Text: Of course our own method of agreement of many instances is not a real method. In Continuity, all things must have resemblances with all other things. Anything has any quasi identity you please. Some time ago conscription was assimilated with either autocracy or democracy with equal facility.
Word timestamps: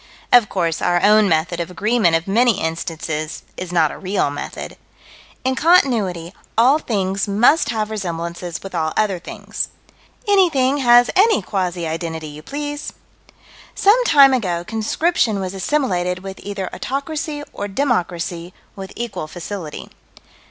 Of 0.33 0.49
course 0.49 0.81
our 0.81 0.99
own 1.03 1.29
method 1.29 1.59
of 1.59 1.69
agreement 1.69 2.15
of 2.15 2.27
many 2.27 2.59
instances 2.59 3.43
is 3.55 3.71
not 3.71 3.91
a 3.91 3.99
real 3.99 4.31
method. 4.31 4.75
In 5.43 5.53
Continuity, 5.55 6.33
all 6.57 6.79
things 6.79 7.27
must 7.27 7.69
have 7.69 7.91
resemblances 7.91 8.63
with 8.63 8.73
all 8.73 8.93
other 8.97 9.19
things. 9.19 9.67
Anything 10.27 10.77
has 10.77 11.11
any 11.15 11.43
quasi 11.43 11.85
identity 11.85 12.29
you 12.29 12.41
please. 12.41 12.93
Some 13.75 14.03
time 14.05 14.33
ago 14.33 14.63
conscription 14.65 15.39
was 15.39 15.53
assimilated 15.53 16.23
with 16.23 16.39
either 16.41 16.67
autocracy 16.73 17.43
or 17.53 17.67
democracy 17.67 18.55
with 18.75 18.93
equal 18.95 19.27
facility. 19.27 19.87